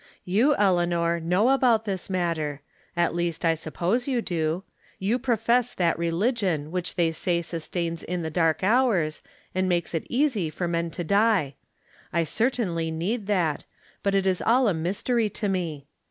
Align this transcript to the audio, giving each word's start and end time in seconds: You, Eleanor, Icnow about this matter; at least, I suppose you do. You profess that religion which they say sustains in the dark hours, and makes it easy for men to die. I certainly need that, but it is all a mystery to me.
You, 0.25 0.55
Eleanor, 0.55 1.21
Icnow 1.23 1.53
about 1.53 1.85
this 1.85 2.09
matter; 2.09 2.63
at 2.97 3.13
least, 3.13 3.45
I 3.45 3.53
suppose 3.53 4.07
you 4.07 4.19
do. 4.19 4.63
You 4.97 5.19
profess 5.19 5.75
that 5.75 5.99
religion 5.99 6.71
which 6.71 6.95
they 6.95 7.11
say 7.11 7.43
sustains 7.43 8.01
in 8.03 8.23
the 8.23 8.31
dark 8.31 8.63
hours, 8.63 9.21
and 9.53 9.69
makes 9.69 9.93
it 9.93 10.07
easy 10.09 10.49
for 10.49 10.67
men 10.67 10.89
to 10.89 11.03
die. 11.03 11.53
I 12.11 12.23
certainly 12.23 12.89
need 12.89 13.27
that, 13.27 13.65
but 14.01 14.15
it 14.15 14.25
is 14.25 14.41
all 14.41 14.67
a 14.67 14.73
mystery 14.73 15.29
to 15.29 15.47
me. 15.47 15.85